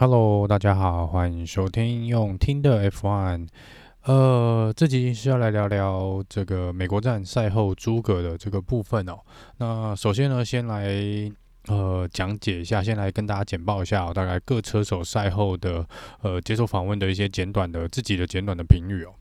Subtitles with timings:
[0.00, 3.46] Hello，大家好，欢迎收听用听的 F One。
[4.04, 9.18] 呃，这集是要来聊聊这个美国站赛后诸葛的这个部分哦。
[9.58, 10.88] 那首先呢，先来
[11.66, 15.86] 呃讲解一下，先来跟大家简报一下，大概各车手赛后的
[16.22, 19.12] 呃接受访问的一些简短的自己的简短的评语哦。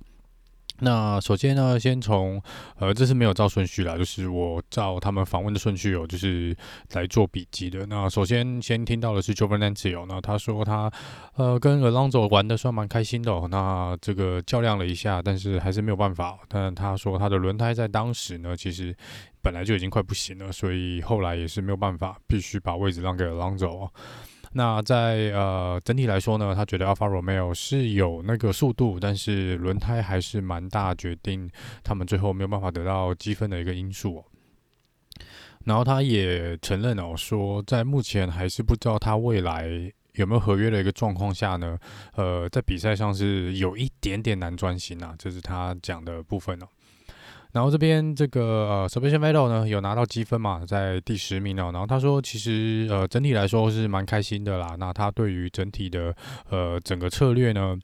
[0.81, 2.41] 那首先呢，先从
[2.77, 6.55] 呃，这是没有照顺序啦，就是我照他们访问的顺序哦，就是
[6.93, 7.85] 来做笔记的。
[7.85, 10.91] 那首先先听到的是 Giovinazzi 哦，那他说他
[11.35, 16.39] 呃跟 Alonso 玩的算蛮开心的哦，那这个较量了一下，但是还是没有办法。
[16.47, 18.95] 但他说他的轮胎在当时呢，其实
[19.41, 23.89] 本来就已经快不行了，所以后来也是没有办法，必须把位置让给 Alonso。
[24.53, 31.49] 那在呃整体来说呢，他觉得 Alfa Romeo 是有那个速度，但是轮胎还是蛮大决定
[31.83, 34.23] 他们最后没有办法得到积分的一个因素。
[35.65, 39.69] 然后他也承认哦，说在目前还是不知道他未来
[40.13, 41.77] 有没有合约的一个状况下呢，
[42.15, 46.67] 呃，在比赛上是有一点点难专心啊，这是他讲的部分哦。
[47.51, 51.71] 然后这边这个呃 submission Vero 呢有拿到积分嘛，在第十名哦。
[51.73, 54.75] 然后他说，其实呃整体来说是蛮开心的啦。
[54.77, 56.15] 那他对于整体的
[56.49, 57.77] 呃整个策略呢，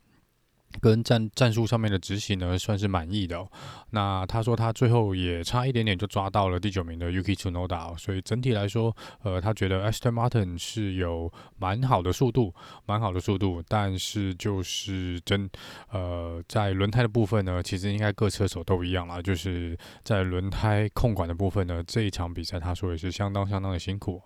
[0.82, 3.46] 跟战战术上面的执行呢，算是满意的。
[3.92, 12.54] 那他说他最后也差一点点就抓到了第九名的 Yuki Tsunoda，所以整体来说，呃，他觉得 Aston Martin 是有蛮好的速度，
[12.86, 13.64] 蛮好的速度。
[13.68, 15.50] 但是就是真
[15.90, 24.22] 呃，在轮胎的部分呢，其实应该各车手都一样啦，就是在轮胎控管的部分呢，这一场比赛他说也是相当相当的辛苦。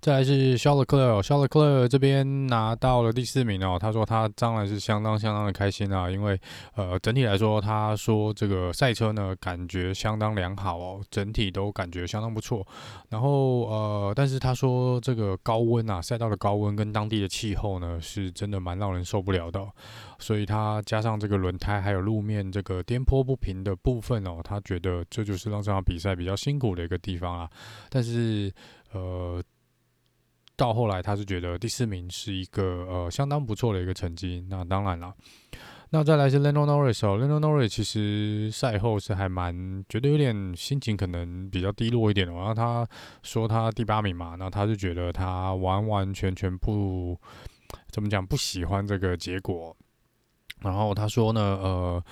[0.00, 3.76] 再来是肖勒克勒，肖勒克勒这边拿到了第四名哦。
[3.78, 6.40] 他说他当然是相当相当的开心啊，因为
[6.74, 12.66] 呃整体来说，他说这个赛车呢感觉相当良好哦，整体都感觉相当不错。
[13.10, 19.62] 然后呃，但是他说这个高温啊，赛道的高温跟当地的气候呢，是真的蛮让人受不了的。
[20.18, 27.50] 所以他加上这个轮胎还有路面这个颠簸不平的部分哦，他觉得这就是让这场比赛比较辛苦的一个地方啊。
[27.90, 28.50] 但是
[28.92, 29.42] 呃。
[30.60, 34.44] 到后来，他是觉得第四名是一个呃相当不错的一个成绩。
[34.50, 35.10] 那当然了，
[35.88, 42.34] 那再来是 Lando Norris 哦，Lando Norris 其实赛后是还蛮觉得有点心情可能比较低落一点的。
[42.34, 42.86] 然后他
[43.22, 47.18] 说他第八名嘛，那他就觉得他完完全全不
[47.88, 49.74] 怎么讲不喜欢这个结果。
[50.60, 52.04] 然后他说呢，呃。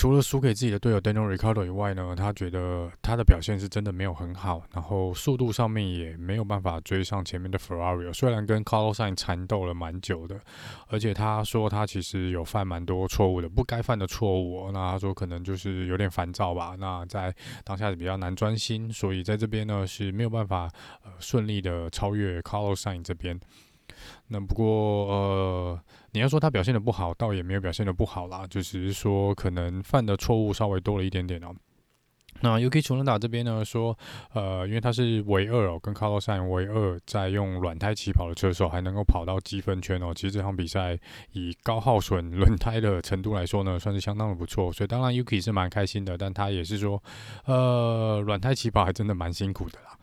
[0.00, 8.10] 除了输给自己的队友 Daniel Ricciardo 以外呢，他觉得他的表现是真的没有很好，然后速度上面也没有办法追上前面的 Ferrari。
[8.10, 10.40] 虽然跟 Carlos Sainz 缠斗了蛮久的，
[10.88, 14.70] 而且他说他其实有犯蛮多错误的，不该犯的错误。
[14.72, 16.74] 那他说可能就是有点烦躁吧。
[16.78, 20.66] 那在当下是比较难专心，所以在这边呢是没有办法
[21.04, 23.38] 呃顺利的超越 Carlos Sainz 这边。
[24.28, 25.80] 那不过呃，
[26.12, 31.54] 你要说他表现的不好，倒也没有表现的不好啦，就只是说可能犯的错误稍微多了一点点哦。
[32.42, 33.94] 那 Yuki Tsunoda 这边呢说，
[34.32, 40.14] 呃，因为他是唯二哦，跟 Carlos Sainz 唯二在用软胎起跑的车手，还能够跑到积分圈哦。
[40.14, 40.98] 其实这场比赛
[41.32, 44.72] 以高耗损轮胎的程度来说呢，算是相当的不错。
[44.72, 47.02] 所以当然 uki 是蛮开心的，但他也是说，
[47.44, 49.98] 呃，软胎起跑还真的蛮辛苦的啦。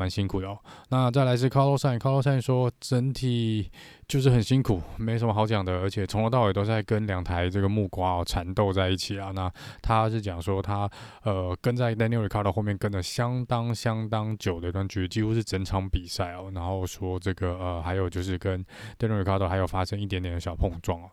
[0.00, 0.58] 蛮辛苦的哦。
[0.88, 3.70] 那再来是 Carlos San，Carlos San 说整体
[4.08, 9.30] 就是很辛苦，没什么好讲的，而且从头到尾都在跟两台这个木瓜哦缠斗在一起啊。
[9.34, 9.52] 那
[9.82, 10.90] 他是讲说他
[11.24, 16.50] 呃跟在 Daniel Ricardo 后面跟了相当相当久的一段距离，几乎是整场比赛哦。
[16.54, 18.64] 然后说这个呃还有就是跟
[18.98, 21.10] Daniel Ricardo 还有发生一点点的小碰撞哦。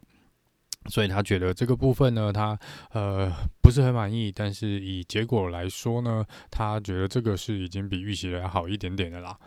[0.87, 2.57] 所以他觉得这个部分呢，他
[2.91, 3.31] 呃
[3.61, 9.37] 不是很满意，但是以结果来说呢，他觉得这个是已经比预期的要好一点点的啦。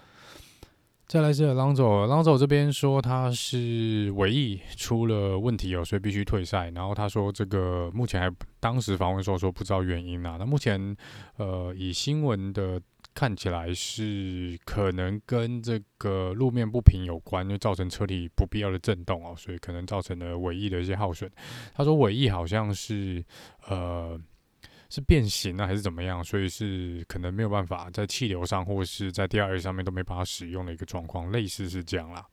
[1.06, 6.71] 再来是 Alonso，Alonso 这边说他是尾翼出了问题哦，所以必须退赛。
[6.71, 8.31] 然后他说这个目前还
[8.61, 10.37] 当时访问说说不知道原因啊。
[10.39, 10.97] 那目前
[11.37, 12.81] 呃以新闻的。
[13.15, 21.31] 看起来是可能跟这个路面不平有关，就造成车体不必要的震动哦，所以可能造成了尾翼的一些耗损。
[21.75, 23.25] 他说尾翼好像是
[23.67, 24.19] 呃
[24.88, 32.26] 是变形了还是怎么样，所以是可能没有办法在气流上或是在第二上面都没办法使用的一个状况，类似是这样啦。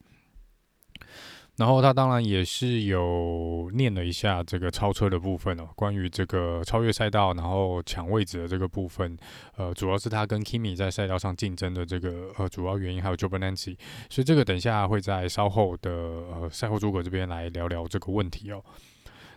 [1.57, 9.18] 然后他当然也是有念了一下这个超车的部分哦，关于这个超越赛道然后抢位置的这个部分，
[9.56, 13.75] 呃，主要是他跟 Kimi 在赛道上竞争的这个呃主要原因，还有 Giovinazzi，
[14.07, 18.63] 所以这个等一下会在稍后的呃赛后诸葛这边来聊聊这个问题哦。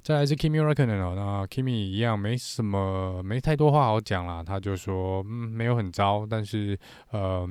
[0.02, 6.78] 再来是 Kimi Räikkönen 哦，那 Kimi 一样没什么没太多话好讲啦，他就说嗯没有很糟，但是
[7.12, 7.48] 呃。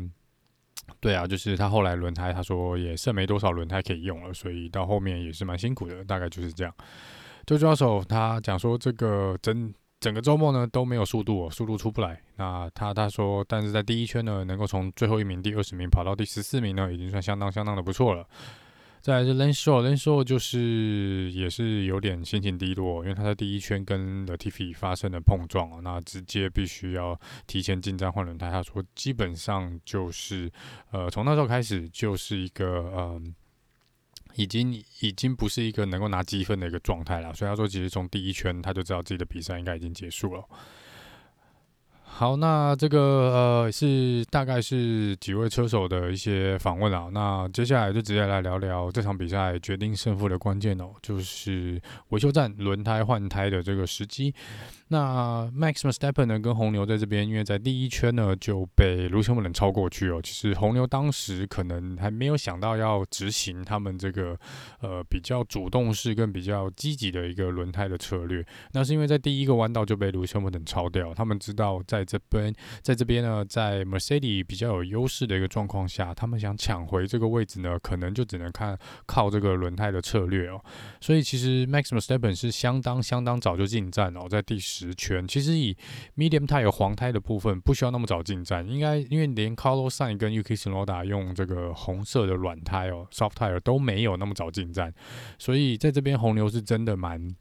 [0.99, 6.73] 对啊，就是他后来轮胎，他说也剩没多少轮胎可以用了，所以到后面也是蛮辛苦的，大概就是这样。
[7.45, 12.21] 周教授他讲说，这个整整个周末呢都没有速度哦，速度出不来。
[12.35, 18.25] 那他他说，但是在第一圈呢，能够从最后一名第二十名跑到第十四名呢，已经算相当相当的不错了。
[19.01, 28.49] 再来是 Lance s h o w l a n c e Stroll 就是也是有点心情低落，因为他在第一圈跟 Latif 发生了碰撞，那直接必须要提前进站换轮胎。
[28.51, 30.51] 他说基本上就是
[30.91, 33.21] 呃从那时候开始就是一个呃
[34.35, 40.43] 已经已经不是一个能够拿积分的一个状态了，所以他说其实从第一圈他就知道自己的比赛应该已经结束了。
[42.11, 47.07] 好，那这个呃是大概是几位车手的一些访问啊。
[47.13, 54.35] 那接下来就直接来聊聊这场比赛决定胜负的关键哦，就是维修站轮胎换胎的这个时机。
[54.91, 60.19] 那 Max Verstappen 呢，跟红牛在这边，因为在第一圈呢就被 Lewis Hamilton 超过去哦。
[60.19, 64.35] 其实红牛当时可能还没有想到要执行他们这个
[64.81, 68.43] 呃比较主动式跟比较积极的一个轮胎的策略。
[68.71, 72.51] 那是因为在第一个弯道就被 Lewis Hamilton 超掉，他们知道在这边
[72.81, 78.75] 在这边呢，在 Mercedes 比较有优势的一个状况下，他们想抢回这个位置呢，可能就只能看
[79.05, 80.59] 靠这个轮胎的策略哦。
[80.99, 84.78] 所以其实 Max Verstappen 是相当相当早就进站哦，在第十。
[84.79, 85.75] 十圈，其实以
[86.15, 94.93] medium tire 黄胎的部分，不需要那么早进站，应该因为连 Carlos Sain 跟 UK s n o d a 用这个红色的软胎哦，soft tire 都没有那么早进站，
[95.37, 97.35] 所以在这边红牛是真的蛮，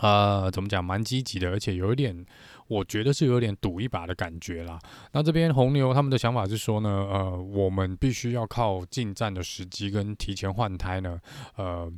[0.00, 2.24] 呃，怎么讲，蛮积极的，而且有一点，
[2.68, 4.78] 我觉得是有点赌一把的感觉啦。
[5.12, 11.18] 那这边红牛他们的想法是说呢，呃，我们必须要靠进站的时机跟提前换胎呢，
[11.56, 11.90] 呃。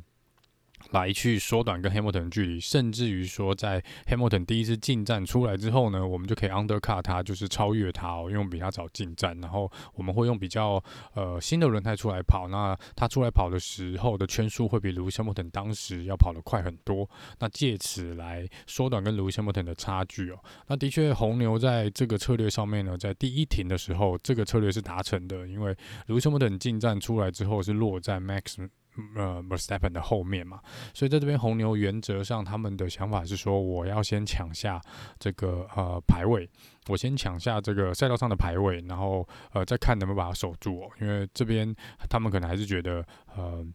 [0.91, 10.83] 来去缩短跟 Hamilton 的距离，甚至于说，在 Hamilton 第一次进站出来之后呢，我们就可以 undercut 他，就是超越他哦，因为我比他早进站，然后我们会用比较
[11.13, 17.09] 呃新的轮胎出来跑，那他出来跑的时候的圈数会比 Lewis Hamilton 当时要跑得快很多，
[17.39, 20.39] 那借此来缩短跟 Lewis Hamilton 的差距哦。
[20.67, 25.75] 那的确，红牛在这个策略上面呢，在第一停的时候，这个策略是达成的，因为
[26.07, 28.69] Lewis Hamilton 进站出来之后是落在 Max。
[29.15, 30.61] 呃，Verstappen 的后面嘛，
[30.93, 34.79] 所以在这边红牛原则上他们的想法是说，我要先抢下
[35.17, 36.47] 这个呃排位，
[36.87, 40.91] 我先抢下这个赛道上的排位，然后呃再看能不能把它守住哦。
[41.01, 41.75] 因为这边
[42.09, 43.03] 他们可能还是觉得
[43.35, 43.65] 呃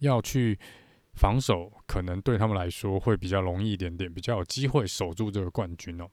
[0.00, 0.58] 要去
[1.14, 6.08] 防守，可能对他们来说会比较容易一点点，比较有机会守住这个冠军哦。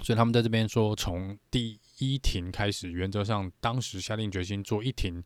[0.00, 5.22] 所以他们在这边说，从第一停开始，原则上当时下定决心做一停。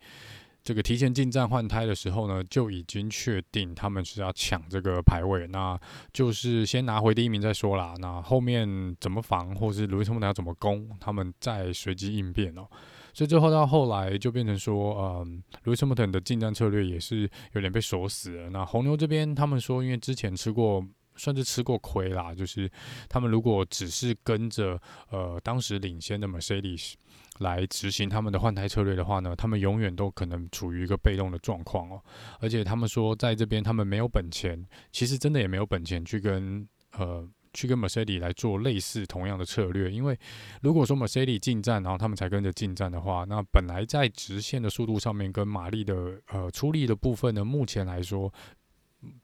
[0.67, 5.79] 这个提前进站换胎的时候呢，就已经确定他们是要抢这个排位，那
[6.13, 7.95] 就是先拿回第一名再说啦。
[8.01, 8.67] 那后面
[8.99, 12.67] 怎么防，或是卢易斯·莫纳要怎么攻，他们再随机应变哦。
[13.15, 18.51] 所以最后到后来就变成说，嗯，卢易斯·莫纳的进站策略也是有点被锁死了。
[18.51, 20.85] 那红牛这边他们说，因为之前吃过。
[21.17, 22.71] 算是吃过亏啦，就是
[23.09, 24.81] 他们如果只是跟着
[25.11, 26.95] 呃当时领先的 Mercedes
[27.39, 32.03] 来执行他们的换胎策略的话呢，他们永远都可能处于一个被动的状况哦。
[32.41, 40.19] 而且他们说在这边他们没有本钱，其实真的也没有本钱去跟呃去跟 Mercedes 来做类似同样的策略，因为
[40.63, 48.33] 如果说 Mercedes 进站，然后他们才跟着进站的话，那本来在直线的速度上面跟马力的呃出力的部分呢，目前来说。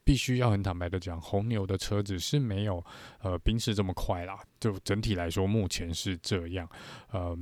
[0.05, 2.85] 必须要很坦白的讲，红牛的车子是没有
[3.21, 4.39] 呃宾士这么快啦。
[4.61, 6.69] 就整体来说，目前是这样。
[7.11, 7.37] 呃，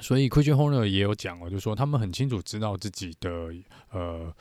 [0.00, 3.52] 所以 Christian Horner 也有讲哦，就说他们很清楚知道自己的
[3.90, 4.34] 呃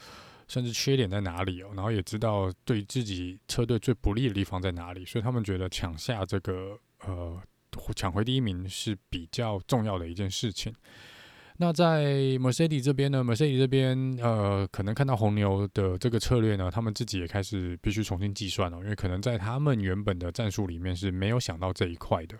[0.47, 7.41] 甚至缺点在哪里哦，然后也知道对自己车队最不利的地方在哪里，所以他们觉得抢下这个呃
[7.95, 10.73] 抢回第一名是比较重要的一件事情。
[11.61, 12.05] 那在
[12.39, 22.37] Mercedes 这边呢，Mercedes 这边呃，可能看到红牛的这个策略呢，他们自己也开始必须重新计算了，因为可能在他们原本的战术里面是没有想到这一块的。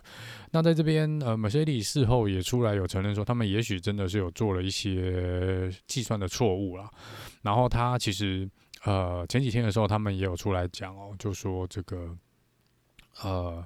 [0.52, 6.90] 那在这边呃，Mercedes 事后也出来有承认说，他们也许真的是有做了一些计算的错误啦。
[7.42, 8.48] 然后他其实
[8.84, 12.16] 呃前几天的时候，他们也有出来讲哦，就说这个
[13.22, 13.62] 呃，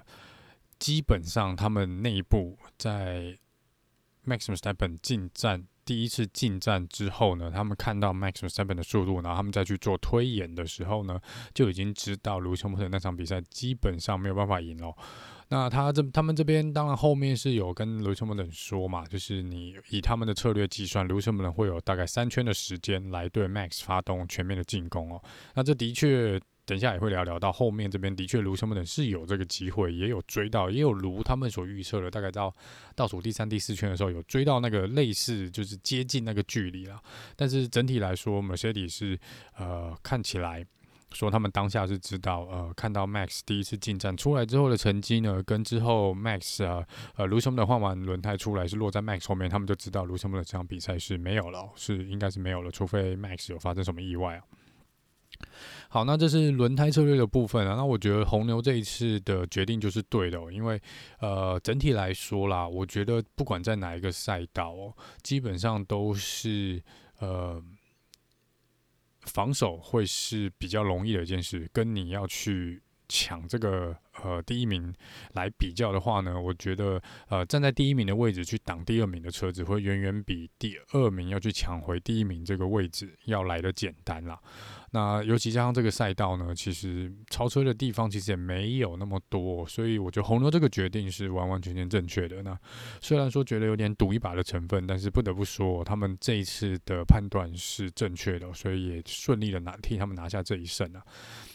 [0.80, 3.38] 基本上他们内部在。
[4.26, 11.20] Max Verstappen 进站第一次进站之后呢，他们看到 Max Verstappen 的速度，然后他们再去做推演的时候呢，
[11.52, 14.94] 就已经知道卢森堡特那场比赛基本上没有办法赢了。
[15.48, 25.22] 那他这他们这边当然后面是有跟卢森堡特说嘛，就是你以他们的策略计算，卢森堡特会有大概三圈的时间来对 Max 发动全面的进攻哦。
[25.54, 26.40] 那这的确。
[26.66, 32.54] 等一下也会聊聊到后面这边的确卢森堡等是有这个机会，也有追到，也有如他们所预测的，大概到
[32.94, 37.00] 倒数第三、第四圈的时候有追到那个类似就是接近那个距离了。
[37.36, 39.18] 但是整体来说，Mercedes 是
[39.56, 40.66] 呃看起来。
[41.12, 54.42] 说他们当下是知道，呃，看到 Max 第一次进站出来之后的成绩呢，跟之后 Max 啊，呃，卢森堡换完轮胎出来是落在 Max 后面，他们就知道卢森堡的这场比赛是没有了，是应该是没有了，除非 Max 有发生什么意外啊。
[55.88, 57.74] 好，那这是轮胎策略的部分啊。
[57.76, 60.80] 那我觉得红牛这一次的决定就是对的，因为
[61.20, 66.82] 呃，整体来说啦，我觉得不管在哪一个赛道哦，基本上都是
[67.18, 67.62] 呃。
[69.26, 72.82] 防守会是比较容易的一件事，跟你要去
[73.14, 74.92] 抢这个呃第一名
[75.34, 84.36] 来比较的话呢，我觉得呃站在第一名的位置去挡第二名的车子，会远远比第二名要去抢回第一名这个位置要来得简单啦。
[84.90, 92.42] 那尤其加上这个赛道呢，其实超车的地方其实也没有那么多，所以我觉得红牛这个决定是完完全全正确的。
[92.42, 92.58] 那
[93.00, 101.02] 虽然说觉得有点赌一把的成分，但是不得不说，他们这一次的判断是正确的，所以也顺利的拿替他们拿下这一胜啊。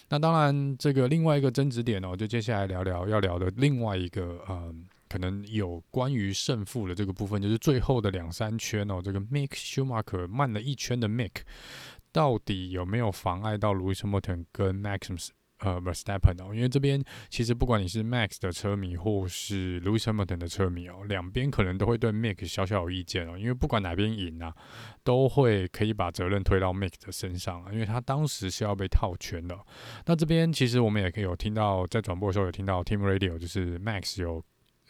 [0.09, 4.73] 那当然，这个另外一个争执点哦，就接下来聊聊要聊的另外一个呃，
[5.07, 11.41] 可能有关于胜负的这个部分，就是最后的两三圈哦，这个 Mick Schumacher 慢了一圈的 Mick。
[12.11, 16.53] 到底有没有妨碍到 Lewis Hamilton 跟 Max 呃 Verstappen 哦？
[16.53, 23.37] 因为这边其实不管你是 Max 的车迷或是 Lewis Hamilton 的车迷哦，两边可能都会对 Max 小小有意见哦。
[23.37, 24.53] 因为不管哪边赢啊，
[25.03, 29.57] 都会可以把责任推到 Max 的身上啊，因为他当时是要被套圈的。
[30.05, 34.43] 那这边其实我们也可以有听到，在转播的时候有听到 Team Radio，就是 Max 有。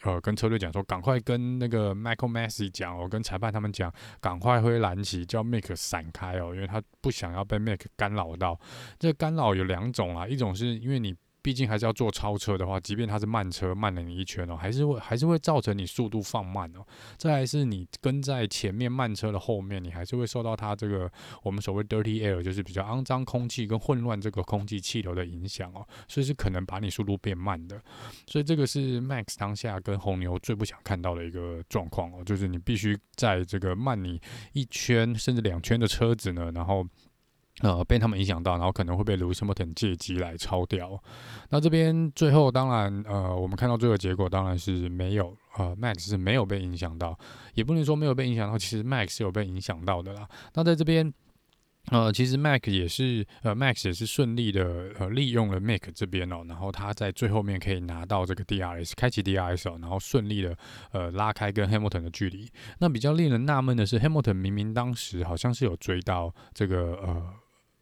[0.03, 8.59] 呃，跟车队讲说，赶快跟那个 Michael Masi 讲哦，跟裁判他们讲，赶快挥蓝旗，叫 Mick 闪开哦，因为他不想要被 Mick 干扰到。
[8.97, 11.15] 这干扰有两种啊，一种是因为你。
[11.41, 16.85] 毕竟还是要做超车的话，即便它是慢车慢了你一圈哦，还是会还是会造成你速度放慢哦。
[17.17, 21.11] 再来是你跟在前面慢车的后面，你还是会受到它这个
[21.43, 27.81] 我们所谓 dirty air，就是比较肮脏空气跟混乱这个空气气流的影响哦，所以是可能把你速度变慢的。
[28.27, 34.21] 所以这个是 Max 当下跟红牛最不想看到的一个状况哦，就是你必须在这个慢你
[34.53, 36.85] 一圈甚至两圈的车子呢，然后。
[37.61, 40.97] 呃，被他们影响到，然后可能会被 Lewis Hamilton 借机来超掉。
[41.49, 47.17] 那这边最后当然，呃，我们看到最后结果当然是没有，呃，Max 是没有被影响到，
[47.55, 50.25] 也不能说没有被影响到，其实 Max 是有被影响到的啦。
[50.53, 51.13] 那在这边，
[51.91, 60.55] 呃，其实 Max 也是，呃，Max 也是顺利的，呃，利用了 Mac 这边哦，然后他在最后面可以拿到这个 DRS，开启 DRS 哦，然后顺利的，
[60.93, 62.49] 呃，拉开跟 Hamilton 的距离。
[62.77, 67.33] 那比较令人纳闷的是，Hamilton 明明当时好像是有追到这个，呃。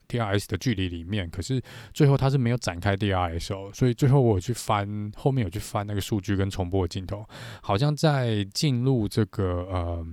[0.07, 1.61] DRS 的距离里面，可是
[1.93, 7.25] 最后他是没有展开 DRS 哦，所以最后我去翻后面有去翻那个数据跟重播的镜头，
[7.61, 10.05] 好像在进入这个呃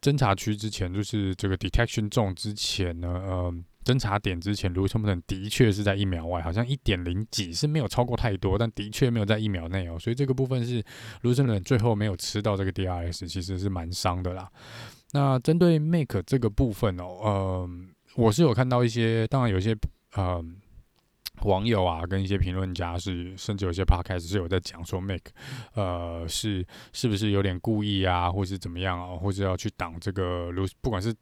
[0.00, 3.54] 侦查区之前，就是这个 detection zone 之前呢，呃
[3.84, 10.82] 侦查点之前，Lewis Hamilton 的确是在一秒外，好像一点零几是没有超过太多，但的确没有在一秒内哦，所以这个部分是
[11.20, 14.50] 卢森堡最后没有吃到这个 DRS，其实是蛮伤的啦。
[15.12, 19.76] 那针对 Make 这个部分哦，嗯、我是有看到一些，当然有一些
[20.14, 20.44] 呃
[21.42, 25.20] 网友啊，跟一些评论家是，甚至有些 podcast 是有在讲说，Mick
[25.74, 31.12] 呃是是不是有点故意啊，或是怎么样啊，或者要去挡这个卢，不管是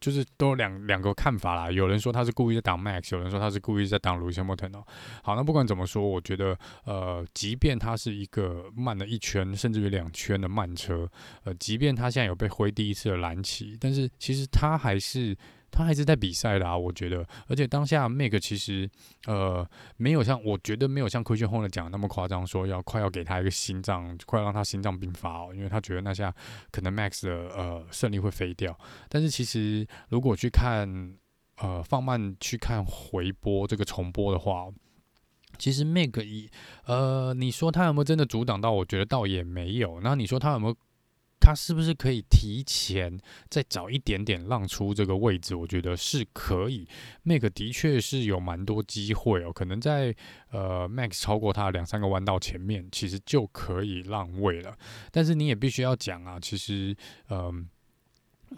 [0.00, 1.70] 就是都两两个看法啦。
[1.70, 4.84] 有人说他是故意在挡 Max，有人说他是故意在挡卢西莫特哦。
[5.22, 11.10] 好，那不管怎么说，我觉得呃，即便他是一个慢了一圈甚至于两圈的慢车，
[11.44, 15.34] 呃，即便他现在有被挥第一次的蓝旗，但是其实他还是。
[15.74, 18.88] 他还是在比赛的啊，我觉得，而且当下 Make 其实
[19.26, 26.32] 呃没有像我觉得没有像 Christian Horner 讲的那么夸张，说要快要给他一个心脏，快让他心脏病发哦，因为他觉得那下
[26.70, 28.78] 可能 Max 的呃胜利会飞掉。
[29.08, 31.16] 但是其实如果去看
[31.58, 34.68] 呃放慢去看回播这个重播的话，
[35.58, 36.48] 其实 Make 一
[36.86, 38.70] 呃你说他有没有真的阻挡到？
[38.70, 40.00] 我觉得倒也没有。
[40.00, 40.76] 那你说他有没有？
[41.44, 43.20] 他是不是可以提前
[43.50, 45.54] 再早一点点让出这个位置？
[45.54, 46.88] 我觉得是可以。
[47.22, 50.16] Mick 的确是有蛮多机会哦，可能在
[50.50, 54.74] 呃 Max 超过他两三个弯道前面，其实就可以让位了。
[55.10, 56.96] 但是你也必须要讲啊，其实
[57.28, 57.52] 呃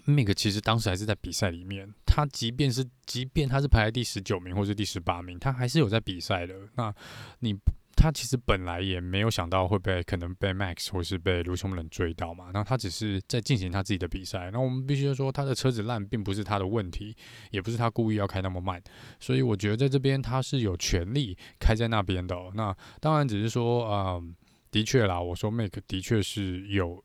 [0.07, 6.55] Mick 其实当时还是在比赛里面，他即便是即便他是排在第十九名或是第十八名，他还是有在比赛的。
[6.77, 6.95] 那
[7.41, 7.57] 你。
[7.97, 14.51] 他其实本来也没有想到会被可能被 Max 或是被卢修人追到嘛，那他只是在进行他自己的比赛。
[14.53, 17.17] 那我们必须说，他的车子烂并不是他的问题，
[17.51, 18.81] 也不是他故意要开那么慢，
[19.19, 22.37] 所以我觉得在这边他是有权利开在那边的。
[22.55, 24.37] 那当然只是说，嗯，
[24.71, 27.03] 的确啦，我说 Make 的确是有。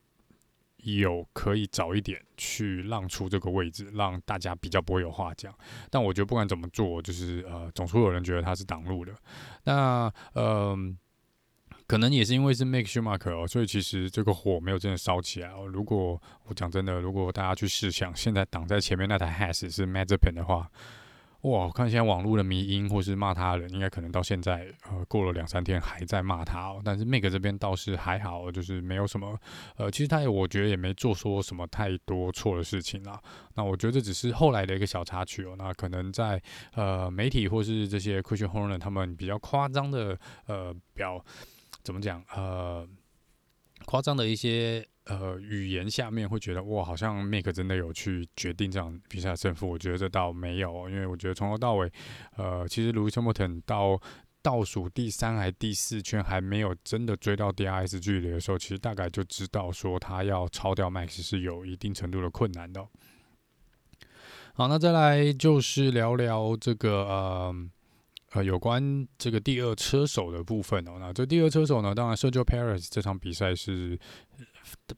[0.83, 5.53] 有可以早一点去让出这个位置，让大家比较不会有话讲。
[5.89, 9.13] 但我觉得不管怎么做，就是呃，总是有人觉得他是挡路的。
[9.63, 10.77] 那呃，
[11.87, 15.67] 可能也是因为是 Mick Schumacher 哦，所以其实这个火没有真的烧起来哦。
[15.67, 20.69] 如果我讲真的，如果大家去试想，现在挡在前面那台 Has 是 m a z e p e n 的话。
[21.41, 26.79] 哇，我看现在网络的迷因或是骂他的人，应该可能到现在呃过了两三天还在骂他哦。
[26.85, 29.35] 但是 Mick 这边倒是还好，就是没有什么
[29.75, 33.19] 呃，其实他也我觉得也没做说什么太多错的事情啦。
[33.55, 35.55] 那我觉得这只是后来的一个小插曲哦。
[35.57, 36.39] 那可能在
[36.75, 41.23] 呃媒体或是这些 Christian Horner 他们比较夸张的呃表
[41.81, 42.87] 怎么讲呃
[43.85, 44.87] 夸张的一些。
[45.05, 49.67] 呃，语言下面会觉得哇，好像 Mick 真的有去决定这场比赛胜负。
[49.67, 51.91] 我觉得这倒没有，因为我觉得从头到尾，
[52.37, 53.99] 呃，其实 Lewis Hamilton 到
[54.41, 62.87] 倒数第三还第四圈还没有真的追到 DRS 距离的时候，其实大概就知道说他要超掉 Max 是有一定程度的困难的。
[64.53, 67.69] 好，那再来就是聊聊这个呃。
[68.33, 73.99] 呃，有关这个第二车手的部分哦，那这第二车手呢，当然 Sergio Perez 这场比赛是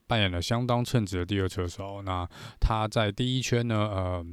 [0.08, 2.02] 扮演了相当称职的第二车手。
[2.02, 2.28] 那
[2.60, 4.26] 他在第一圈呢，呃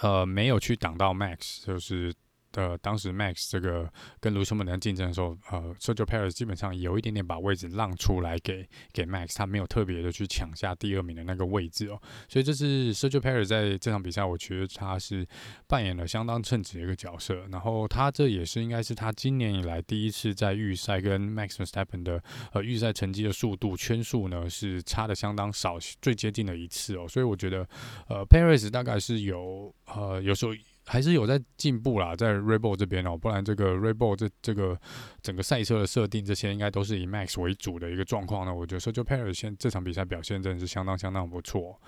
[0.00, 2.14] 呃，没有去挡到 Max，就是。
[2.52, 3.90] 的，当时 Max 这个
[4.20, 15.26] 跟卢森堡的竞争的时候，呃，Sergio Perez 基本上有一点点把位置让出来给给 Max，他没有特别的去抢下第二名的那个位置哦，所以这是 Sergio Perez 在这场比赛，我觉得他是
[15.66, 17.46] 扮演了相当称职的一个角色。
[17.50, 27.66] 然后他这也是应该是他今年以来第一次在预赛跟 Max s t e p p e n 的呃预赛成绩的速度圈数呢是差的相当少，最接近的一次哦，所以我觉得
[28.08, 30.52] 呃 Perez 大概是有呃有时候。
[30.84, 34.78] 还是有在进步啦，在 r e b o l 这边哦，不然这个 r e b o l 这这个
[35.22, 38.54] 整个赛车的设定，这些应该都是以 Max 为主的一个状况呢。
[38.54, 41.80] 我觉得 Sergio Perez 现这场比赛表现真的是相当相当不错。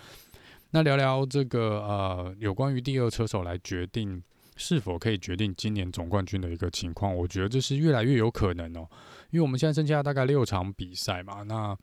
[0.71, 4.23] 那聊聊这个呃，有关于第二车手来决定
[4.57, 8.89] 是否可以决定今年总冠军的一个情况，我觉得这是越来越有可能哦，
[9.31, 11.77] 因为我们现在剩下大概六场比赛嘛，那。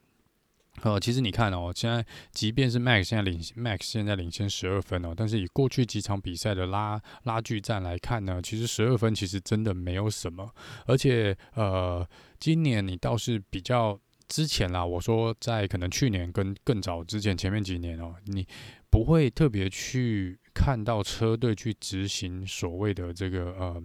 [0.84, 10.50] 呃，其实你看哦，现在即便是 Max 现在领 Max 现在领先十二分哦，但是以过去几场比赛的拉拉锯战来看呢，其实十二分其实真的没有什么。
[10.88, 12.08] 而且呃，
[12.40, 18.48] 今年你倒是比较之前啦，我说在可能去年跟更早之前前面几年哦，你
[18.90, 23.84] 不会特别去看到车队去执行所谓的这个呃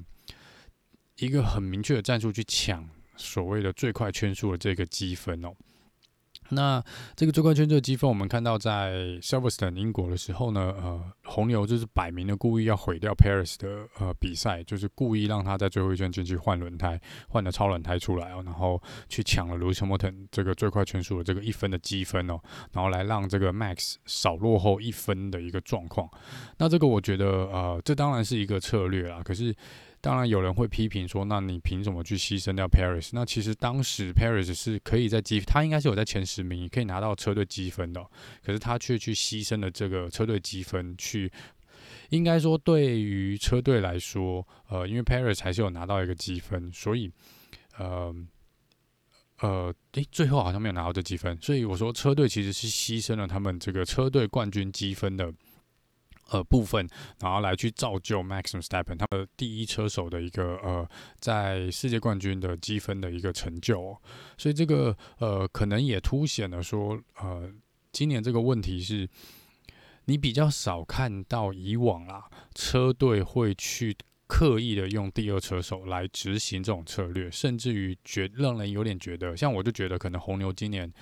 [1.18, 5.52] 一个很明确的战术去抢所谓的最快圈数的这个积分哦。
[6.50, 6.82] 那
[7.14, 22.38] 这个最快圈这个积分，我们看到在 Silverstone 英国的时候呢，呃，红牛就是摆明了故意要毁掉 Paris 的呃比赛，就是故意让他在最后一圈进去换轮胎，换了超软胎出来哦，然后去抢了 Lewis Hamilton 这个最快圈数的这个一分的积分哦，
[22.72, 26.08] 然后来让这个 Max 少落后一分的一个状况。
[26.58, 29.54] 那这个我觉得呃，这当然是一个策略啦，可是。
[30.00, 33.10] 当然有人会批评说，那你凭什么去牺牲掉 Perez？
[33.12, 38.04] 那其实当时 Perez 是可以在积，他应该是有在前十名，可以拿到车队积分的，
[38.44, 41.32] 可是他却去牺牲了这个车队积分，去
[42.10, 47.10] 应该说对于车队来说，呃，因为 Perez 还是有拿到一个积分，所以
[47.76, 48.14] 呃
[49.40, 55.32] 呃，诶，最后好像没有拿到这积分，所以我说车队其实是牺牲了他们这个车队冠军积分的。
[56.30, 56.88] 呃，部分，
[57.20, 60.88] 然后来去造就 Max Verstappen 他的第一车手的一个呃，
[61.20, 63.96] 在世界冠军的积分的一个成就，
[64.36, 67.48] 所以这个呃，可能也凸显了说，呃，
[67.92, 69.08] 今年这个问题是，
[70.06, 80.92] 你比较少看到以往啦，车队会去刻意的用第二车手来执行这种策略，甚至于觉让人有点觉得，像我就觉得可能红牛今年。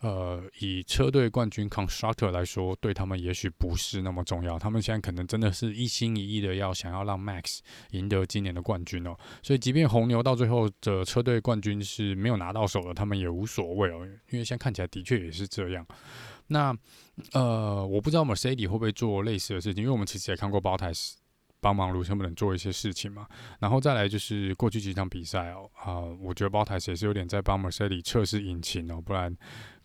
[0.00, 4.58] 呃，以车队冠军 constructor 来说，对他们也许不是那么重要。
[4.58, 7.60] 他们现在可能真的是一心一意的要想要让 Max
[7.92, 9.16] 赢得今年的冠军哦。
[9.42, 14.04] 所以，即便红牛到最后的车队冠军是没有拿到手的，他们也无所谓哦。
[14.30, 15.84] 因为现在看起来的确也是这样。
[16.48, 16.76] 那
[17.32, 20.92] 呃，我不知道 Mercedes 会不会做类似的事情，因为我们其实也看过包台
[21.58, 23.26] 帮忙卢森堡做一些事情嘛。
[23.60, 29.34] 然后再来就是过去几场比赛哦，啊、我觉得包台也是有点在帮 Mercedes 测试引擎哦，不然。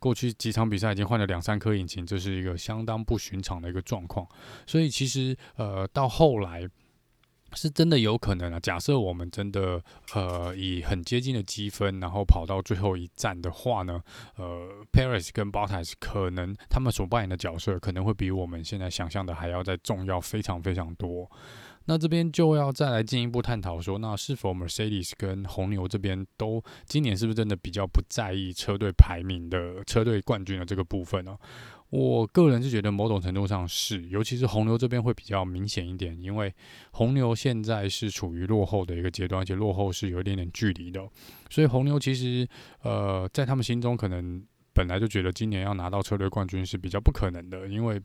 [0.01, 4.27] 过去几场比赛已经换了两三颗引擎，这是一个相当不寻常的一个状况。
[4.65, 6.67] 所以其实呃到后来，
[7.53, 8.59] 是真的有可能啊。
[8.59, 9.79] 假设我们真的
[10.15, 14.01] 呃以很接近的积分，然后跑到最后一站的话呢，
[14.37, 21.29] 呃，Paris 跟 Bottas 可能他们所扮演的角色可能会比我们现在想象的还要再重要非常非常多。
[21.85, 31.37] 那这边就要再来进一步探讨说，那是否 Mercedes 跟红牛这边都今年是不是真的比较不在意车队排名的车队冠军的这个部分呢？
[31.89, 36.53] 我个人是觉得某种程度上是，尤其是红牛这边会比较明显一点，因为
[36.91, 41.05] 红牛现在是处于落后的一个阶段，而且落后是有一点点距离的，
[41.49, 42.47] 所以红牛其实
[42.83, 44.41] 呃在他们心中可能
[44.71, 48.01] 本来就觉得今年要拿到车队冠军是比较不可能的，因为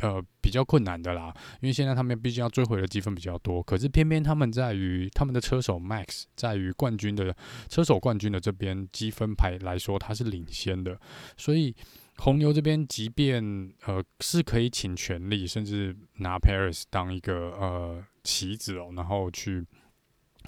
[0.00, 7.36] 呃，比较困难的啦，因为现在他们毕竟要追回的积分比较多，可是偏偏他们在于他们的车手 Max 在于冠军的
[7.68, 11.00] 车手冠军的这边积分牌来说，他是领先的，
[11.36, 11.74] 所以
[12.18, 13.42] 红牛这边即便
[13.86, 19.66] 呃是可以请全力，甚至拿 Perez 当一个呃棋子哦，然后去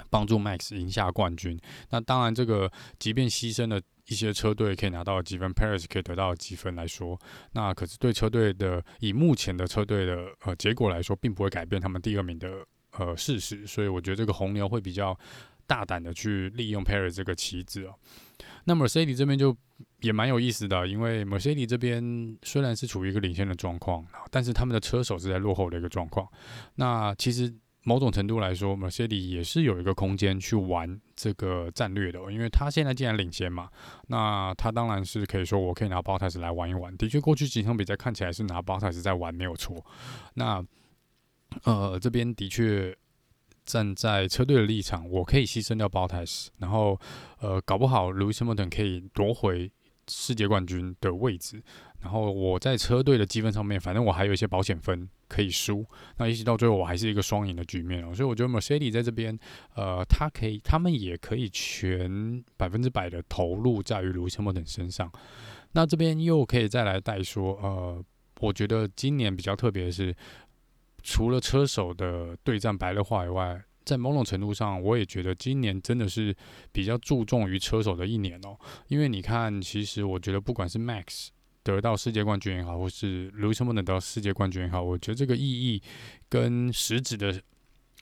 [0.09, 1.61] 帮助 Max 赢下冠军，
[1.91, 3.81] 那当然这个即便牺牲了。
[4.07, 7.19] 一些车队可以拿到积分，Perez 可以得到积分来说，
[7.53, 12.67] 那可是对车队的以目前的车队的呃结果来说，并不会改变他们第二名的
[12.99, 15.19] 呃事实，所以我觉得这个红牛会比较
[15.67, 17.95] 大胆的去利用 Perez 这个棋子哦。
[18.65, 19.57] 那 Mercedes 这边就
[20.01, 26.29] 也蛮有意思的，因为 Mercedes 这边虽然是处于一个领先的状况，但是他们的车手是在落后的一个状况。
[26.75, 27.53] 那其实。
[27.83, 33.71] 某种程度来说，Mercedes 也是有一个空间去玩这个战略的，因为他现在既然领先嘛，
[34.09, 36.95] 那他当然是可以说我可以拿 Bottas 来玩一玩。
[36.97, 39.83] 的确，过去几场比赛看起来是拿 Bottas 在玩没有错。
[40.35, 40.63] 那
[41.65, 42.97] 呃这边的确
[43.65, 47.01] 站在车队的立场，我可以牺牲掉 Bottas，然后
[47.39, 49.73] 呃搞不好 Lewis Hamilton 可以夺回
[50.07, 51.63] 世界冠军的位置。
[52.01, 55.85] 然后我在车队的积分上面，反正我还有一些保险分可以输，
[56.17, 59.39] 那一直到最后我还是一个双赢的局面哦，所以我觉得 Mercedes 在这边，
[59.75, 65.13] 呃，他可以，他们也可以全百分之百的投入在于 Lewis Hamilton 身上。
[65.73, 68.05] 那这边又可以再来带说，呃，
[68.41, 70.15] 我觉得今年比较特别的是，
[71.03, 73.63] 除了车手的对战白热化以外。
[73.83, 76.37] 在某种程度上，我也觉得今年真的是
[76.71, 78.55] 比较注重于车手的一年哦。
[78.87, 81.29] 因为你看，其实我觉得不管是 Max
[81.63, 85.83] 得到世界冠军也好，或是 Lewis moe 得到世界冠军也好，我觉得这个意义
[86.29, 87.41] 跟实质的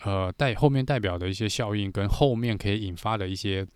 [0.02, 3.66] 呃带后面代表的一些效应，跟后面可以引发的一些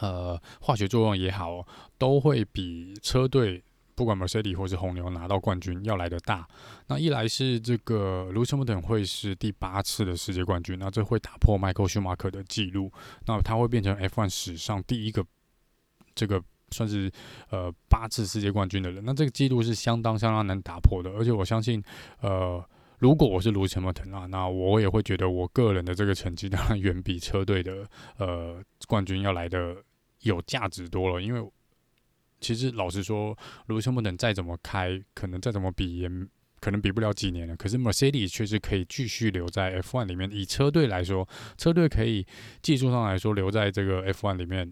[0.00, 1.66] 呃化学作用也好，
[1.98, 3.62] 都会比车队。
[3.94, 6.46] 不管 Mercedes 或是红牛拿到冠军要来得大，
[6.88, 12.92] 那一来是这个 Lewis moe 等会是第八次的世界冠军，那这会打破 Michael schumak 的记录，
[13.24, 15.24] 那他会变成 F1 史上第一个
[16.14, 17.10] 这个算是
[17.50, 21.82] 呃八次世界冠军的人，那这个记录是相当相当难打破的，而且我相信
[22.20, 22.64] 呃
[22.98, 27.86] 如果我是 Lewis Hamilton 啊，那我也会觉得我个人的这个成绩当然远比车队的
[28.18, 29.76] 呃冠军要来的
[30.22, 31.50] 有价值多了，因为。
[32.38, 36.08] 其实老实说，卢森堡能再怎么开，可能再怎么比，也
[36.60, 37.56] 可能比不了几年了。
[37.56, 40.30] 可是 Mercedes 确实可以继续留在 F1 里面。
[40.30, 41.26] 以车队来说，
[41.56, 42.26] 车队可以
[42.60, 44.70] 技术上来说留在这个 F1 里面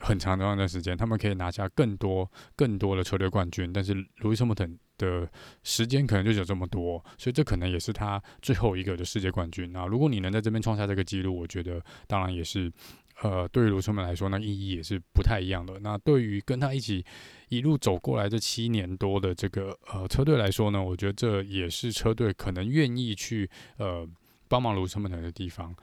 [0.00, 3.72] 很长的一段时间，他们可以拿下更多更多的车队冠军。
[3.72, 4.54] 但是卢森堡
[4.98, 5.30] 的
[5.62, 9.72] 时间可能就只有这么多，所以这可能也是他最后一个的世界冠军。
[9.72, 12.72] 那如果你能在这边创下这个记录，我觉得当然也是。
[13.20, 15.76] 呃，对于卢森堡来说，那意义也是不太一样的。
[15.80, 17.04] 那对于跟他一起
[17.48, 24.08] 一路走过来这七年多的这个呃车队来说呢，我觉得这也是车队可能愿意去呃
[24.46, 25.74] 帮忙卢森堡的地方。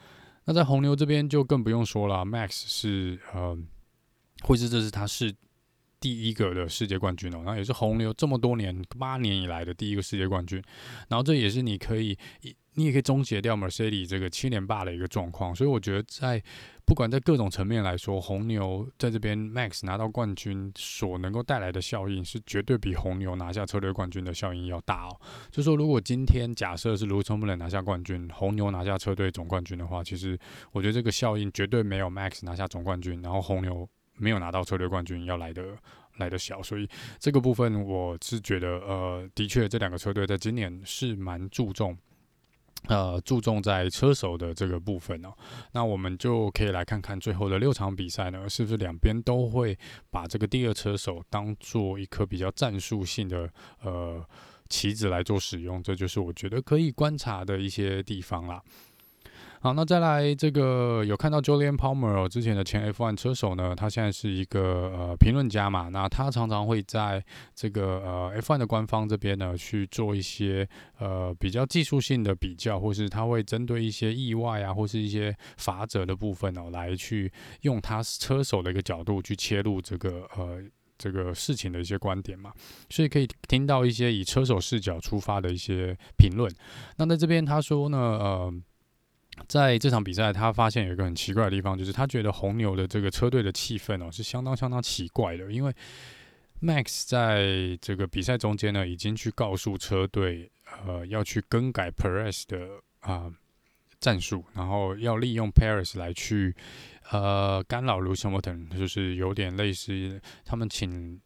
[0.46, 3.58] 那在红牛这边就更不用说了，Max 是呃，
[4.46, 5.34] 会是这是他是
[6.00, 10.62] 第一个的世界冠军哦，那也是红牛这么多年八年以来的第一个世界冠军。
[11.10, 12.18] 然后这也是你可以
[12.76, 15.56] 你也可以终结掉 Mercedes 这个七连霸的一个状况。
[15.56, 16.44] 所以我觉得在
[16.84, 25.20] 不管在各种层面来说，红牛在这边 Max 拿到冠军所能够带来的效应，是绝对比红牛拿下车队冠军的效应要大哦。
[25.50, 30.38] 就说如果今天假设是卢森堡拿下冠军，红牛拿下车队总冠军的话，其实
[30.72, 35.78] 我觉得这个效应绝对没有 Max 拿下总冠军，然后红牛没有拿到车队冠军要来的
[36.18, 36.62] 来的小。
[36.62, 36.88] 所以
[37.20, 41.98] 这个部分我是觉得，呃，的确这两个车队在今年是蛮注重。
[42.88, 45.34] 呃，注重在车手的这个部分哦，
[45.72, 49.76] 那我们就可以来看看最后的六场比赛呢，是不是两边都会
[50.12, 53.50] 把这个第二车手当做一颗比较战术性的
[53.82, 54.24] 呃
[54.70, 58.62] 棋子来做使用，这就是我觉得可以观察的一些地方啦。
[59.66, 67.26] 好，那再来这个有看到 Julian Palmer 之前的前 F1 车手呢，他现在是一个呃评论家嘛，那他常常会在
[67.56, 80.62] 这个呃 F1 的官方这边呢去做一些呃比较技术性的比较，或是他会针对一些意外啊，或是一些罚则的部分哦，来去用他车手的一个角度去切入这个呃
[80.96, 82.54] 这个事情的一些观点嘛，
[82.92, 86.54] 所以可以听到一些以车手视角出发的一些评论。
[86.98, 88.54] 那在这边他说呢，呃。
[89.48, 95.74] 在这场比赛，他发现有一个很奇怪的地方，就是他觉得红牛的这个车队的气氛哦是相当相当奇怪的，因为
[96.62, 100.50] Max 在这个比赛中间呢，已经去告诉车队，
[100.86, 102.68] 呃，要去更改 Perez 的
[103.02, 103.32] 啊、
[104.00, 106.56] 战术，然后要利用 Perez 来去
[107.12, 111.20] 呃干扰 Lewis Hamilton，就是有点类似他们请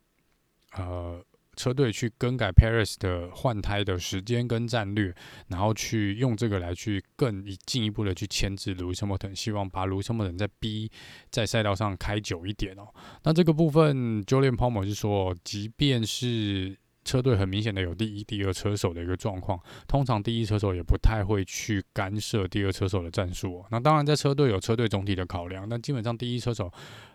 [0.74, 1.24] 呃。
[1.60, 5.14] 车队去更改 Paris 的换胎的时间跟战略，
[5.50, 10.90] 然后去用这个来去更进一步的去牵制 l o u i s Hamilton，希望把 l o u i s Hamilton 再逼
[11.30, 12.88] 在赛道上开久一点哦。
[13.24, 16.78] 那这个部分，Jolyan Palmer 是说，即便是
[17.10, 23.66] 车队很明显的有第一、第二车手的一个状况，通常第一车手也不太会去干涉第二车手的战术哦。
[23.72, 26.72] 那当然，在车队有车队总体的考量，但基本上第一车手，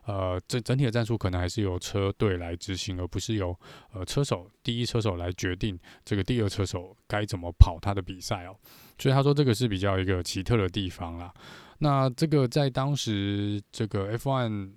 [0.07, 3.57] 呃，整整体的战术可能还是由车队来执行，而不是由
[3.93, 8.57] 呃车手第一车手来决定这个第二车手该怎么跑他的比赛哦。
[8.99, 11.33] 所以他说这个是比较一个奇特的地方啦。
[11.79, 14.73] 那这个在当时这个 F1。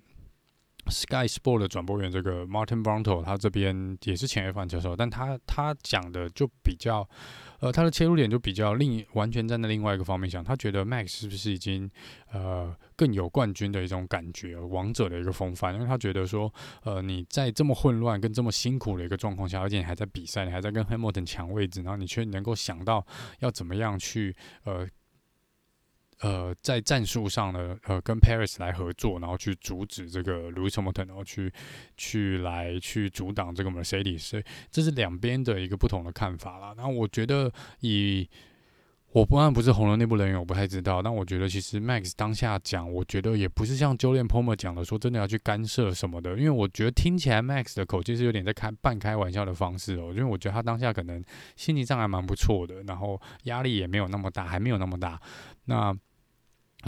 [0.90, 7.08] Sky Sport 的转播员这个 Martin Brundle，他这边也是前 F1 车手，但他他讲的就比较，
[7.60, 11.90] 呃，他的切入点就比较另完全站在另外一个方面想，他觉得 Max 是不是已经
[12.32, 16.52] 呃更有冠军的一种感觉，王者的一个风范，因为他觉得说，
[16.84, 23.06] 呃，你在这么混乱跟这么辛苦的一个状况下，而且你还在比赛，你还在跟 Hamilton 抢位置，然后你却能够想到
[23.40, 24.86] 要怎么样去呃。
[26.20, 31.52] 呃，在战术上呢，呃，跟 Paris 来合作，然后去阻止这个 Louis Hamilton，然后去
[31.96, 36.74] 去来去阻挡这个 Mercedes，所以这是两边的一个不同的看法啦。
[36.76, 38.28] 那我觉得以
[39.12, 41.00] 我不然不是红牛内部人员，我不太知道。
[41.00, 50.10] 但我觉得其实 Max 当下讲，我觉得也不是像 Jolyon Palmer 讲的说真的要去干涉什么的，因为我觉得听起来 Max 的口气是有点在开半开玩笑的方式哦。
[50.10, 51.24] 因为我觉得他当下可能
[51.56, 55.18] 心情上还蛮不错的，然后压力也没有那么大，还没有那么大。
[55.64, 55.96] 那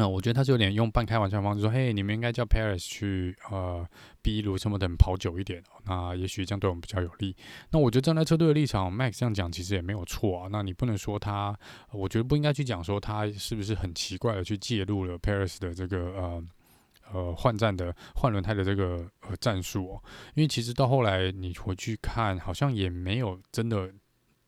[0.01, 3.87] 那、我觉得他是有点用半开玩笑的方式说：“嘿，你们应该叫 Perez 去呃
[4.23, 7.37] 逼卢什么等跑久一点，那也许这样对我们比较有利。”
[7.71, 10.49] 那我觉得站在车队的立场，Max 这样讲其实也没有错啊。
[10.51, 11.55] 那你不能说他，
[11.93, 16.45] 我觉得不应该去讲说他是不是很奇怪的去介入了 Perez 的这个呃
[17.13, 20.03] 呃换站的换轮胎的这个呃战术哦，
[20.35, 23.93] 因为其实到后来你回去看，好像也没有真的。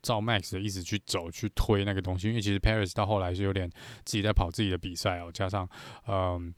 [0.02, 3.70] 照 Max 的意思去走去推那个东西，因为其实 Perez 到后来是有点
[4.04, 5.68] 自己在跑自己的比赛哦，加上
[6.08, 6.52] 嗯，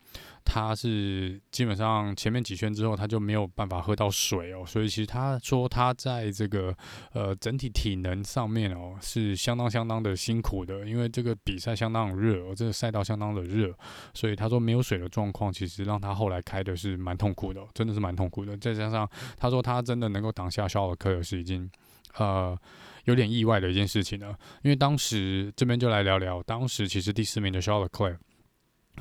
[0.45, 6.75] 他是基本上前面几圈之后他就没有办法喝到水哦，所以其实他说他在这个
[7.13, 13.73] 呃整体体能上面哦是相当相当的辛苦的，因为这个比赛相当热，哦，这个赛道相当的热，
[14.15, 18.57] 所以他说没有水的状况其实让他后来开的是蛮痛苦的，真的是蛮痛苦的。
[18.57, 21.71] 再加上他说他真的能够挡下肖尔克尔是已经
[22.17, 22.59] 呃。
[23.05, 28.19] 有点意外的一件事情呢，因为当时这边就来聊聊，当时其实第四名的 Charlotte Claire，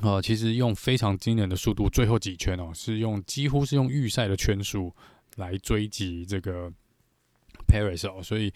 [0.02, 4.94] 呃，其实用非常惊人的速度，最后几圈哦，是用几乎是用预赛的圈数
[5.36, 6.72] 来追击这个
[7.66, 8.52] Paris 哦，所以。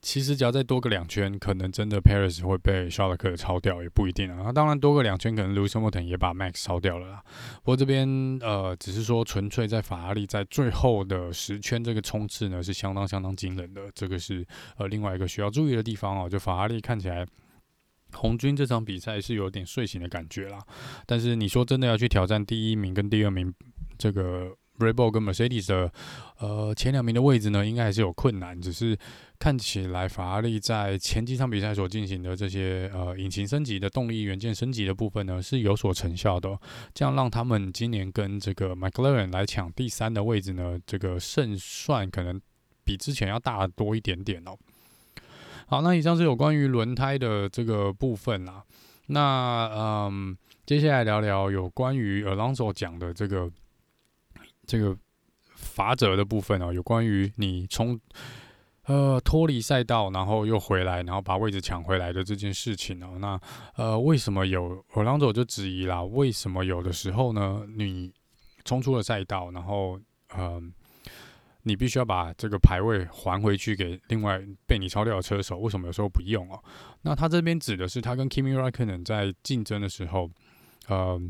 [0.00, 4.42] 其实只要再多个两圈，可能真的 Perez 会被肖勒克超掉，也不一定啊。
[4.44, 7.22] 那当然多个两圈，可能 Lewis Hamilton 也把 Max 超掉了啦。
[7.56, 8.08] 不过这边
[8.40, 13.90] 呃，只是说纯粹在法拉利在最后的十圈这个冲刺呢，是相当相当惊人的。
[13.92, 16.28] 这个是呃另外一个需要注意的地方哦。
[16.28, 17.26] 就法拉利看起来
[18.12, 20.60] 红军这场比赛是有点睡醒的感觉啦。
[21.06, 23.52] 但是你说真的要去挑战第一名跟第二名
[23.98, 25.92] 这个 r e b o l 跟 Mercedes 的
[26.38, 28.96] 呃前两名的位置呢，应该还是有困难，只是。
[29.38, 36.58] 看起来法拉利在前几场比赛所进行的这些呃引擎升级的动力元件升级的部分呢，是有所成效的，
[36.92, 42.40] 这样让他们今年跟这个 McLaren 来抢第三的位置呢，这个胜算可能
[42.82, 44.56] 比之前要大多一点点哦。
[45.66, 48.64] 好，那以上是有关于轮胎的这个部分啦。
[49.06, 53.48] 那嗯，接下来聊聊有关于 Alonso 讲的这个
[54.66, 54.96] 这个
[55.54, 58.00] 法则的部分哦，有关于你从
[58.88, 63.38] 呃，脱离赛道，然后又回来，然后把位置抢回来的这件事情哦，那
[63.76, 66.02] 呃，为什么有欧朗佐就质疑啦？
[66.02, 68.10] 为什么有的时候呢，你
[68.64, 70.00] 冲出了赛道，然后
[70.34, 70.58] 呃，
[71.64, 75.58] 你必须要把这个排位还回去给另外被你超掉的车手。
[75.58, 76.58] 为什么有时候不用哦？
[77.02, 80.30] 那他这边指的是他跟 Kimi Raikkonen 在竞争的时候，
[80.88, 81.20] 呃。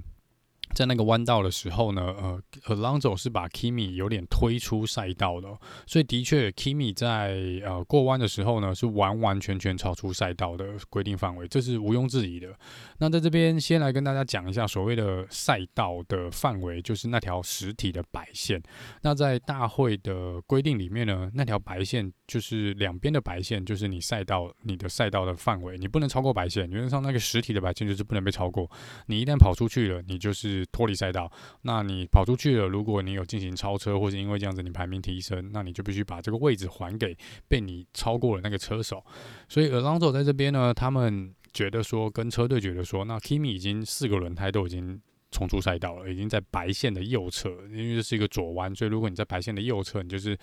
[0.78, 5.48] 在那个弯道的时候呢，呃，Alonso 是把 Kimi 有点推出赛道的，
[5.88, 12.56] 所以的确 Kimi 在呃过弯的时候呢，是完完全全超出赛道的规定范围，这是毋庸置疑的。
[12.98, 18.62] 那在这边先来跟大家讲一下所谓的赛道的范围，就是那条实体的白线。
[19.02, 26.70] 那在大会的规定里面呢，那条白线就是两边的白线，就是你赛道你的赛道的范围，你不能超过白线。
[26.70, 28.70] 原则上那个实体的白线就是不能被超过，
[29.06, 30.67] 你一旦跑出去了，你就是。
[30.70, 31.31] 脱离赛道，
[31.62, 32.66] 那你跑出去了。
[32.68, 37.16] 如果你有进行超车，或是因为这样子你排名提升，那你就必须把这个位置还给
[37.48, 39.04] 被你超过了那个车手。
[39.48, 45.00] 所以 Alonso 在这边呢，他们觉得说，跟车队觉得说，那 Kimi 已经四个轮胎都已经
[45.31, 50.38] 冲出赛道了，已经在白线的右侧，因为这是一个左弯，所以如果你在白线的右侧，你就是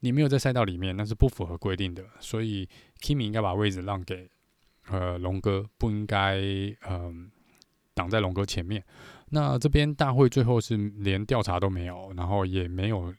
[0.00, 2.04] 你没有在赛道里面，那是不符合规定的。
[2.20, 2.68] 所以
[3.00, 4.28] Kimi 应该把位置让给
[4.88, 6.36] 呃龙哥，不应该
[6.88, 7.30] 嗯
[7.94, 8.84] 挡在龙哥前面。
[9.34, 13.12] 那这边大会最后是连调查都没有，然后也没有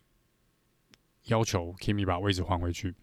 [1.25, 2.95] 要求 Kimi 把位置换回去。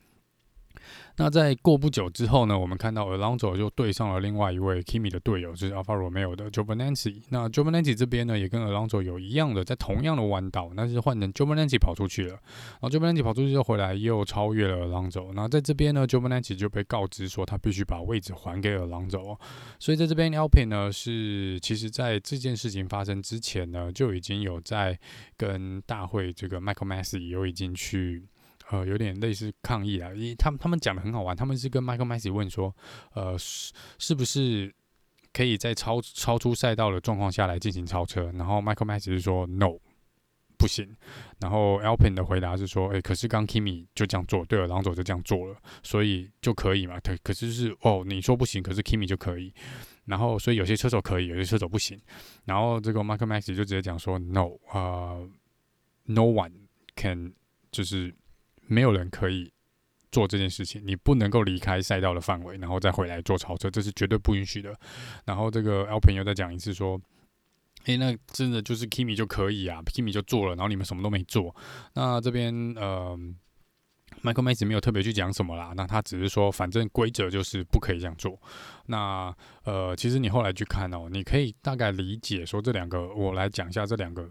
[1.16, 7.22] 那在过不久之后呢，我们看到 Alonso 就对上了另外一位 Kimi 的队友，就是 Alfa Romeo 的 Giovinazzi。
[7.28, 12.30] 那 Giovinazzi 这边呢，也跟 Alonso 有一样的，在同样的弯道，但是换成 Giovinazzi 跑出去了。
[12.80, 15.32] 然后 Giovinazzi 跑出去之后回来，又超越了 Alonso。
[15.34, 19.38] 那在这边呢 Giovinazzi 就被告知说，他必须把位置还给 Alonso。
[19.78, 24.98] 所以在这边 Alpin 呢，是其实在这件事情发生之前呢，就已经有在
[25.36, 28.24] 跟大会这个 Michael Masi 有已经去。
[28.72, 32.74] 呃，有点类似抗议啊，因为他们他们讲的很好玩，他们是跟 Michael Masi 问说，
[33.12, 34.74] 呃，是是不是
[35.30, 38.32] 可以在超超出赛道的状况下来进行超车？
[38.32, 39.78] 然后 Michael Masi 是说 No，
[40.56, 40.88] 不行。
[41.38, 46.98] 然后 Alpin 的回答是说，诶、可是刚 Kimi 就这样做，对了，狼总就这样做了，所以就可以嘛？
[47.00, 49.52] 可可是是哦，你说不行，可是 Kimi 就可以。
[50.06, 52.00] 然后所以有些车手可以，有些车手不行。
[52.46, 55.28] 然后这个 Michael Masi 就直接讲说 No，呃
[56.06, 56.52] ，No one
[56.96, 57.34] can
[57.70, 58.14] 就是。
[58.72, 59.52] 没有人可以
[60.10, 64.74] 做这件事情，你不能够离开赛道的范围，然后再回来做超车，这是绝对不允许的。
[65.24, 67.00] 然后这个 Alpine 又再讲一次说
[67.84, 71.54] ：“诶，那真的就是 Kimi 就可以啊，Kimi 就做了，然后你们什么都没做。”
[71.94, 73.18] 那这边呃
[74.22, 78.38] ，Michael Masi 没有特别去讲什么啦，那他只是说，反正规则就是不可以这样做。
[78.86, 84.30] 那呃，其实你后来去看哦，你可以大概理解说这两个，我来讲一下这两个。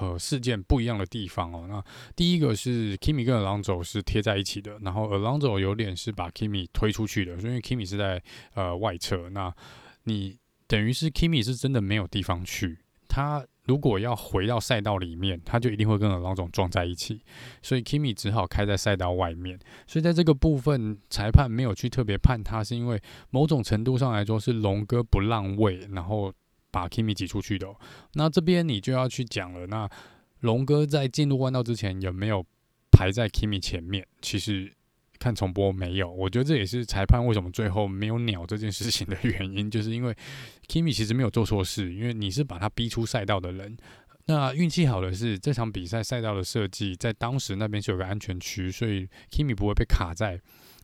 [0.00, 1.66] 呃，事件不一样的地方哦。
[1.68, 1.82] 那
[2.14, 8.22] 第一个是 Kimi 跟 Alonso 是贴在一起的，然后 Alonso 有点是把 Kimi 推出去的，所以 Kimi 是在
[8.54, 9.28] 呃外侧。
[9.30, 9.52] 那
[10.04, 17.20] 你等于是 Kimi 是真的没有地方去，他如果要回到赛道里面，他就一定会跟 Alonso 撞在一起，
[17.60, 19.58] 所以 Kimi 只好开在赛道外面。
[19.86, 26.32] 所以在这个部分，裁判没有去特别判他，是因为某种程度上来说是龙哥不让位，然后。
[26.70, 27.66] 把 Kimi 挤出去的，
[28.14, 29.66] 那这边你就要去讲了。
[29.66, 29.88] 那
[30.40, 32.44] 龙哥在进入弯道之前有没有
[32.90, 34.06] 排在 Kimi 前面？
[34.20, 34.72] 其实
[35.18, 36.10] 看重播没有。
[36.10, 40.14] 我觉得这也是裁判为什么最后没有鸟这件事情的原因，就是因为
[40.68, 43.76] Kimi 其实没有做错事，因为你是把他逼出赛道的人。
[44.26, 50.40] 那运气好的是这场比赛赛道的设计在当时那边是有个安全区，所以 Kimi 不会被卡在。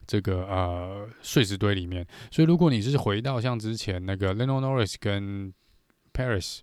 [0.06, 2.06] 这个呃碎石堆里面。
[2.30, 5.50] 所以如果你是回到像之前那个 Lando Norris 跟
[6.14, 6.60] Paris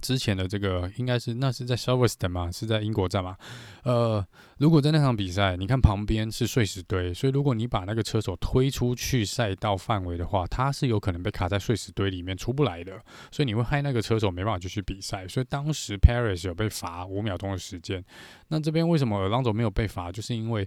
[0.00, 3.36] 之前的这个应该是那是在 Silverstone 嘛，是在英国站嘛？
[3.84, 12.92] 呃，如果在那场比赛，你看旁边是碎石堆，所以如果你把那个车手推出去赛道范围的话，他是有可能被卡在碎石堆里面出不来的，
[13.30, 15.28] 所以你会害那个车手没办法继续比赛。
[15.28, 18.02] 所以当时 Paris 有被罚五秒钟的时间。
[18.48, 20.10] 那这边为什么 Alonso 没有被罚？
[20.10, 20.66] 就是因为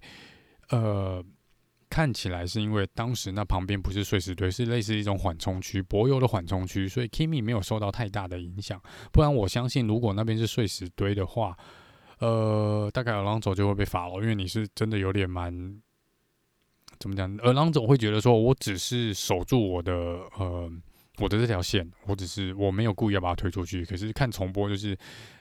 [0.69, 1.25] 呃。
[1.95, 8.77] 看起来是因为当时那旁边不是碎石堆，是类似一种缓冲区，柏油的缓冲区，所以 Kimi 没有受到太大的影响。
[9.13, 11.57] 不然我相信，如果那边是碎石堆的话，
[12.19, 15.81] 呃，大概 Alonso 就会被罚了，因为你是真的有点蛮
[16.99, 20.69] 怎么讲？Alonso 会觉得说，我只是守住我的呃
[21.17, 24.97] 我的这条线，我只是我没有故意要把它推出去，可是看重播就是。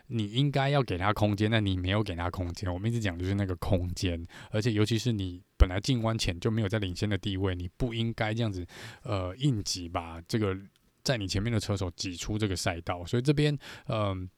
[0.08, 2.70] 你应该要给他空间，但你没有给他空间。
[2.70, 8.66] 我们一直讲就是那个空间，而且尤其是你本来进弯前就没有在领先的地位，你不应该这样子，
[9.02, 10.54] 呃，应急把这个
[11.02, 13.02] 在你前面的车手挤出这个赛道。
[13.06, 13.58] 所以这边，
[13.88, 14.28] 嗯、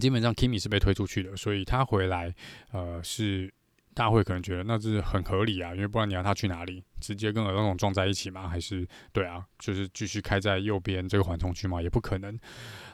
[0.00, 2.34] 基本上 Kimi 是被推出去的，所以他回来，
[2.72, 3.52] 呃，是
[3.96, 6.84] 大会可能觉得那是很合理啊，因为不然你要他去哪里？
[7.00, 8.46] 直接跟尔朗佐撞在一起吗？
[8.46, 11.80] 还是对啊，就是继续开在右边这个缓冲区吗？
[11.80, 12.38] 也不可能。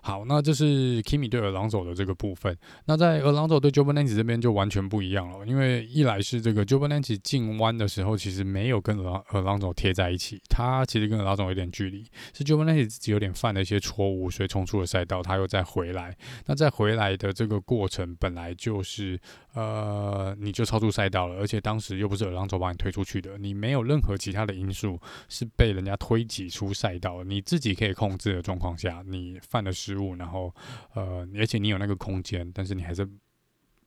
[0.04, 2.58] 好，那这是 Kimi 对尔朗佐的这个部分。
[2.86, 16.16] 那在尔朗佐对 Giovinazzi 这边就完全不一样了，因为一来是这个 Giovinazzi 进弯的时候其实没有跟尔朗尔朗佐贴在一起，他其实跟尔朗佐有点距离，是 Giovinazzi 自己有点犯了一些错误，所以冲出了赛道，他又再回来。
[16.46, 19.16] 那再回来的这个过程本来就是
[19.54, 24.98] 呃，你就超出赛道了，而且当时又不是尔朗佐把你推出去的，你没有任何其他的因素
[25.28, 29.91] 是被人家推挤出赛道，你自己可以控制的状况下，你犯了失。
[29.92, 30.54] 失误，然后
[30.94, 33.06] 呃，而且你有那个空间，但是你还是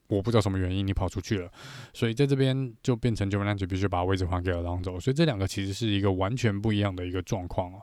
[0.07, 1.51] 我不知道什么原因你跑出去了，
[1.93, 7.81] 所以在这边就变成九尾浪子必须把位置还给了狼族所以这两个其实是一个完全不一样的一个状况哦。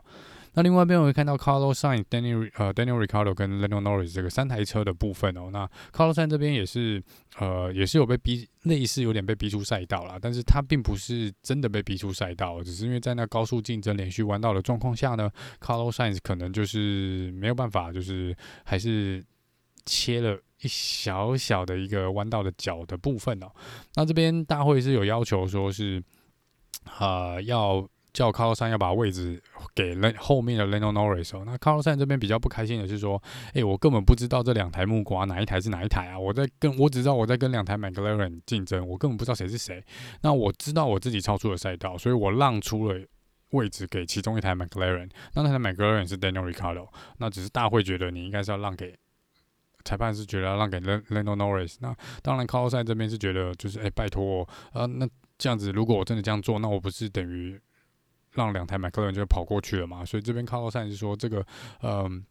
[0.55, 5.49] 那另外一边我会看到 Carlos Sainz、Daniel 呃 Daniel Ricardo 跟 Lando Norris 这个三台车的部分哦。
[5.51, 7.03] 那 Carlos Sainz 这边也是
[7.39, 15.29] 呃也是有被逼，类似有点被逼出赛道了，但是他并不是真的被逼出赛道，只是因为在那高速竞争、连续弯道的状况下呢
[15.59, 19.23] ，Carlos Sainz 可能就是没有办法，就是还是
[19.85, 23.51] 切了一小小的一个弯道的角的部分哦。
[23.95, 26.03] 那这边大会是有要求说是
[26.99, 27.89] 呃要。
[28.13, 29.41] 叫 Carlos 要把位置
[29.73, 33.21] 给后面的 Lando Norris，那 Carlos 这边比较不开心的是说，
[33.53, 36.19] 诶、我根本不知道这两台木瓜哪一台是哪一台啊！
[36.19, 39.83] 我在跟我只知道我在跟两台 McLaren 竞争，我根本不知道谁是谁。
[40.21, 43.03] 那我知道我自己超出了赛道，所以我让出了
[43.49, 45.09] 位置给其中一台 McLaren。
[45.33, 46.87] 那那台 McLaren 是 Daniel Ricciardo，
[47.17, 48.95] 那只是大会觉得你应该是要让给
[49.83, 51.77] 裁判是觉得要让给 Lando Norris。
[51.79, 55.09] 那当然 c a r l s 这边是觉得就是诶、拜托，呃，那
[55.39, 57.59] 这样子如果我真的这样做，那我不是等于。
[58.33, 61.45] 让两台麦克伦就跑过去了嘛，所以这边卡洛赛是说这个，
[61.81, 62.25] 嗯、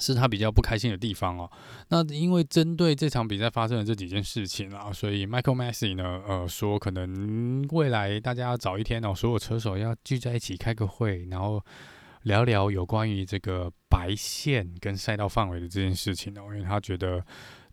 [0.00, 1.50] 是他比较不开心的地方哦。
[1.88, 11.64] 那因为针对这场比赛发生的这几件事情啊，所以 Michael Masi 呢，呃，说可能未来大家要找一天哦，所有车手要聚在一起开个会，然后
[12.22, 17.24] 聊聊有关于这个白线跟赛道范围的这件事情哦，因为他觉得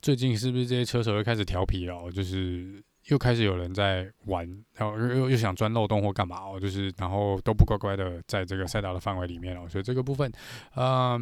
[0.02, 2.84] 最近是不是这些车手又开始调皮了，就是。
[3.10, 10.32] 又开始有人在玩，然后又又想钻漏洞或干嘛哦，就是然后都不乖乖的在这个赛道的范围里面哦，所以这个部分，
[10.76, 11.20] 呃，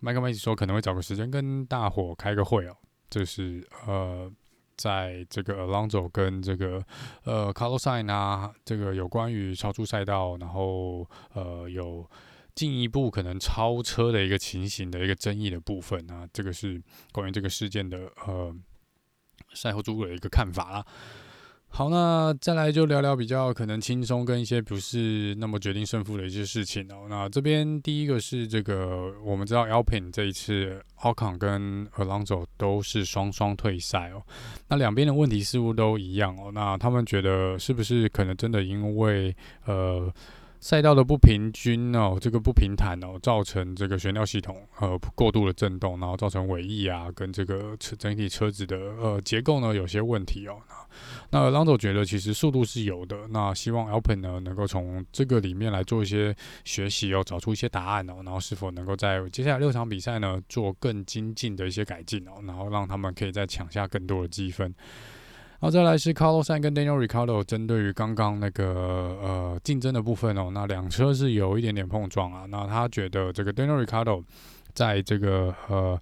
[0.00, 2.76] 麦克麦奇说可能会找个时间跟大伙开个会哦，
[3.08, 4.30] 就是呃，
[4.76, 6.82] 在这个 Alonso 跟这个
[7.24, 12.08] 呃 Carlos i n 啊，这个有关于超出赛道，然后呃有
[12.54, 16.82] 进一步可能超车的一个情形的一个争议的部分啊，这个是
[17.12, 18.52] 关于这个事件的呃
[19.54, 20.84] 赛后诸葛的一个看法啦。
[21.70, 27.06] 好，那再来就聊聊比较可能轻松跟一些不是那么决定胜负的一些事情哦。
[27.08, 34.22] 那这边第一个是这个，我们知道 Alpin 这一次 Ocon 跟 Alonso 都是双双退赛哦。
[34.68, 36.50] 那两边的问题似乎都一样哦。
[36.52, 40.12] 那他们觉得是不是可能真的因为呃？
[40.60, 50.56] 赛道的不平均哦，这个不平坦哦，造成这个悬吊系统呃过度的震动，然后造成尾翼啊跟这个车整体车子的呃结构呢有些问题哦。
[51.30, 56.34] 那那 Alonso 觉得其实速度是有的，那希望 Alpin 呢能够从这个里面来做一些
[56.64, 64.74] 学习哦，找出一些答案哦，然后是否能够在接下来六场比赛呢做更精进的一些改进哦，然后让他们可以再抢下更多的积分。
[65.60, 68.64] 好，再来是 Carlos s a n 跟 Daniel Ricardo 针对于刚刚那个
[69.20, 72.46] 呃竞争的部分哦，那两车是有一点点碰撞啊。
[72.46, 74.22] 那他觉得这个 Daniel Ricardo
[74.72, 76.00] 在这个呃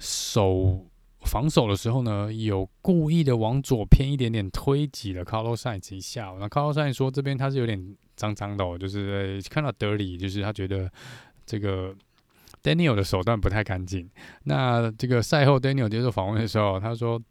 [0.00, 0.84] 守
[1.20, 6.34] 防守的时候呢，有故意的往左偏一点点推挤了 Carlos Sainz 一下。
[6.40, 10.90] 那 Carlos Sainz 说这边他是有点脏脏的哦，就是看到 dirty，就是他觉得
[11.46, 11.94] 这个
[12.64, 14.10] Daniel 的手段不太干净。
[14.42, 17.22] 那这个赛后 Daniel 接受访问的时候，他说。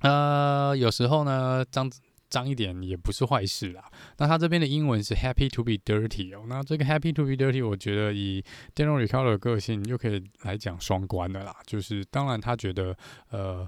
[0.00, 1.90] 呃，有时候呢，脏
[2.28, 3.84] 脏一点也不是坏事啦。
[4.18, 6.44] 那他这边的英文是 happy to be dirty 哦。
[6.48, 8.44] 那这个 happy to be dirty，我觉得以
[8.74, 11.56] Daniel Ricciardo 的个性，又可以来讲双关的啦。
[11.66, 12.96] 就是当然他觉得，
[13.30, 13.66] 呃，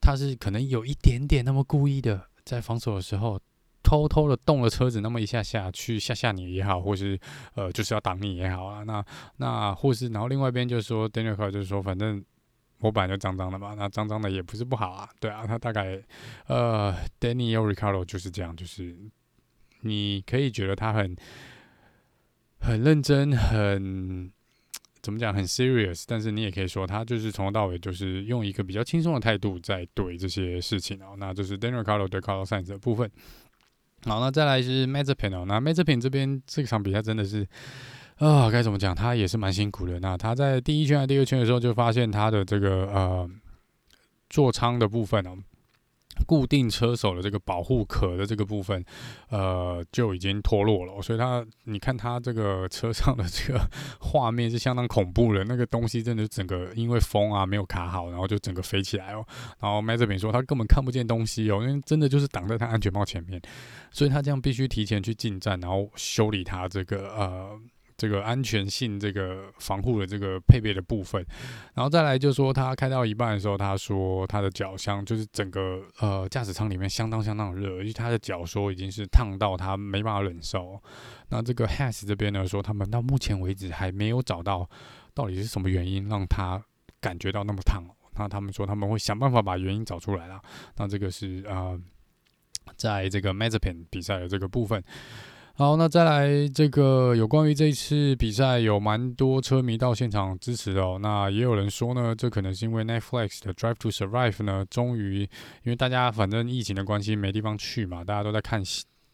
[0.00, 3.38] 他是可能有一点点那么故意的，在防守的时候
[3.82, 7.18] 偷偷的动了车子那么一下下去吓吓你也好，或是
[7.54, 8.82] 呃就是要挡你也好啊。
[8.84, 9.04] 那
[9.36, 12.24] 那或是然后另外一边就是说 Daniel Ricciardo 就是说反正。
[12.80, 16.00] 我本来就脏脏的嘛，那脏脏的也不是不好啊，对啊，他大概
[16.46, 18.96] 呃，DANIEL RICARO 就是这样，就是
[19.80, 21.16] 你可以觉得他很
[22.60, 24.30] 很认真，很
[25.02, 33.10] 怎么讲，很 serious，但是你也可以说他就是从头到尾就是用一个比较轻松的态度在对这些事情哦，那这是 Daniel Ricardo 对 Carlos Sainz 的部分。
[34.04, 37.44] 好，那再来是 Mazepin 哦，那 Mazepin 这边这场比赛真的是。
[38.18, 38.94] 啊，该怎么讲？
[38.94, 40.00] 他也是蛮辛苦的。
[40.00, 43.30] 那他在第一圈还第二圈的时候，就发现他的这个呃
[44.28, 45.38] 座舱的部分哦，
[46.26, 48.84] 固定车手的这个保护壳的这个部分，
[49.30, 51.00] 呃，就已经脱落了。
[51.00, 53.60] 所以他，你看他这个车上的这个
[54.00, 55.44] 画面是相当恐怖的。
[55.44, 59.24] 那个东西真的整个因为风啊没有卡好，然后就整个飞起来哦。
[59.60, 63.40] 然后麦哲平说他根本看不见东西哦，因为真的就是挡在他安全帽前面，
[63.92, 67.56] 所以他这样必须提前去进站，然后修理他这个呃。
[67.98, 71.20] 这个安全性、这个防护的这个配备的部分，
[71.74, 80.80] 然后再来就是说，他开到一半的时候，他说他的脚箱就是整个呃驾驶舱里面相当相当热，因为他的脚说已经是烫到他没办法忍受。
[81.30, 84.70] 那这个 Haas 这边呢说，他们到目前为止还没有找到
[85.12, 86.62] 到底是什么原因让他
[87.00, 87.82] 感觉到那么烫。
[88.14, 90.40] 那他们说他们会想办法把原因找出来了。
[90.76, 91.76] 那这个是呃，
[92.76, 94.80] 在这个 Mazepin 比赛的这个部分。
[95.58, 101.00] 好，那再来这个有关于这次比赛，有蛮多车迷到现场支持的哦。
[101.02, 105.22] 那也有人说呢，这可能是因为 Netflix 的 Drive to Survive 呢，终于
[105.64, 108.62] 因为大家反正疫情的关系没地方去嘛，大家都在看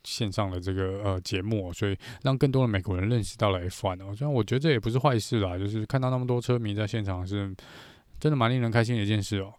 [0.02, 4.14] 线上的这个呃节目，所以让更多的美国人认识到了 F1 哦。
[4.14, 7.56] 虽然我觉得这也不是坏事啦，就是看到那么多车迷在现场是
[8.20, 9.50] 真的蛮令人开心的一件事哦。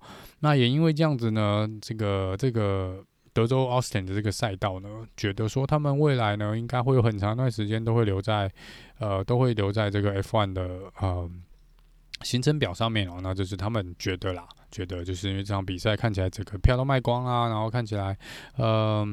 [0.41, 3.03] 那也因为这样子呢，这个这个。
[3.35, 8.49] 德州 Austin 的这个赛道呢，觉得说他们未来呢，应该会有很长一段时间都会留在，
[8.97, 10.63] 呃，都会留在这个 F1 的
[11.01, 11.29] 呃
[12.21, 13.19] 行程表上面哦。
[13.21, 18.17] 那就是他们觉得啦，觉得就是因为这场比赛看起来整个票都卖光啊，然后看起来，
[18.55, 19.05] 呃，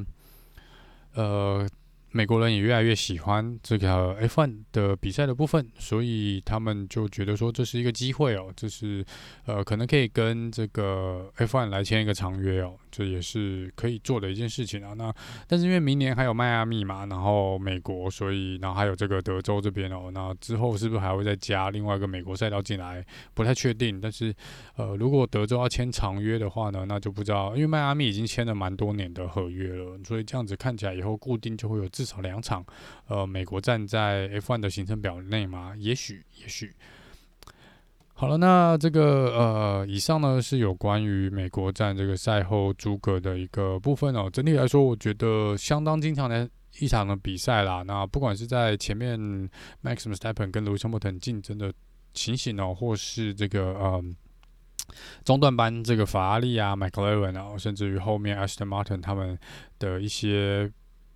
[1.14, 1.68] 呃。
[2.14, 9.02] 美国人也越来越喜欢这个 F1 的比赛的部分，所以他们就觉得说这是一个机会哦，这是
[9.46, 14.93] 呃可能可以跟这个 F1 来签一个长约哦，这也是可以做的一件事情啊。
[14.93, 15.11] 那
[15.49, 23.03] 但是因为明年还有迈阿密嘛，然后美国，所以然后还有这个德州这边哦，那之后是不是还会再加另外一个美国赛道进来？
[23.32, 23.99] 不太确定。
[23.99, 24.34] 但是
[24.76, 31.88] 呃，如果德州要签长约的话呢，那就不知道，因为迈阿密已经签了蛮多年的合约了，所以这样子看起来以后固定就会有。
[31.93, 32.64] 至少两场，
[33.07, 35.74] 呃，美国站在 F1 的行程表内嘛？
[35.76, 36.72] 也许，也许。
[38.22, 44.30] 好了，那这个呃，以上呢是有关于美国站这个赛后诸葛的一个部分哦。
[44.32, 46.48] 整体来说，我觉得相当精彩的
[46.78, 47.82] 一场的比赛啦。
[47.82, 49.18] 那不管是在前面
[49.82, 51.72] Max Verstappen 跟 Lewis Hamilton 竞争的
[52.14, 54.00] 情形哦，或是这个呃
[55.24, 59.36] 中段班这个法拉利啊、McLaren 啊，甚至于后面 Aston Martin 他们
[59.80, 60.70] 的一些。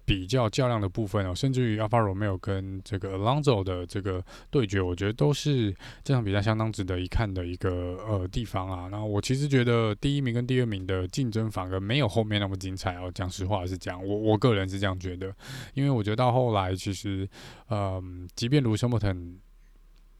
[0.07, 8.89] 比较较量的部分哦，甚至于 Alfa Romeo 跟这个 Alonso 的这个对决，我觉得都是这场比赛相当值得一看的一个呃地方啊。
[8.91, 13.11] 那我其实觉得第一名跟第二名的竞争反而没有后面那么精彩哦。
[13.13, 15.35] 讲实话是这样，我我个人是这样觉得，
[15.75, 17.29] 因为我觉得到后来其实，
[17.69, 19.37] 嗯、即便卢森堡腾。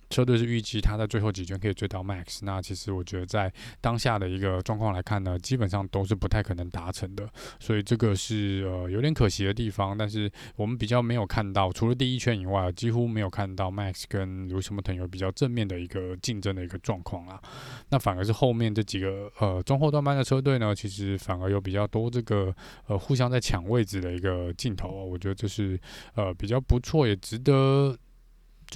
[0.09, 7.29] 车队是预计他在最后几圈可以追到 Max，那其实我觉得在当下的一个状况来看呢，基本上都是不太可能达成的，
[7.59, 9.97] 所以这个是呃有点可惜的地方。
[9.97, 17.41] 但是我们比较没有看到，除了第一圈以外，几乎没有看到 Max 跟卢什么腾有比较正面的一个竞争的一个状况啦。
[17.89, 22.55] 那反而是后面这几个呃中后段班的车队呢，其实反而有比较多这个
[22.87, 25.79] 呃互相在抢位置的一个镜头啊，我觉得这是
[26.15, 27.97] 呃比较不错，也值得。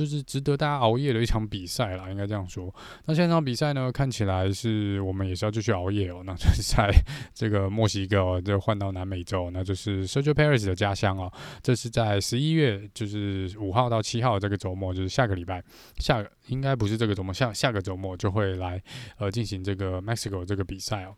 [0.01, 2.75] 就是值得大家熬夜的一场比赛啦，应该这样说。
[3.05, 6.23] 那现在这场比赛呢，看起来是我们也是要继续熬夜哦。
[6.25, 6.91] 那就是 在
[7.35, 11.31] 这个墨西哥，就换到南美洲，那就是 Sergio Perez 的家乡哦。
[11.63, 15.63] 这是在十一月，就是五号到七号这个周末，就是下个礼拜，
[15.99, 18.83] 下应该不是这个周末，下下个周末就会来
[19.19, 21.15] 呃进行这个 Mexico 这个比赛哦。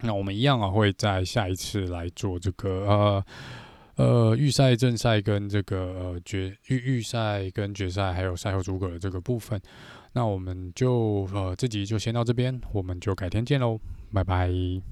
[0.00, 3.24] 那我们一样啊，会在下一次来做这个呃。
[3.96, 9.60] 呃，预赛、正赛跟这个呃决预预赛跟决赛，还有赛后诸葛的这个部分，
[10.12, 13.78] 那我们就呃这集就先到这边，我们就改天见喽，
[14.12, 14.91] 拜拜。